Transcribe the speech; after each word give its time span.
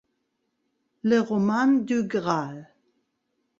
Le 1.03 1.19
roman 1.19 1.67
du 1.67 2.01
Graal. 2.07 2.73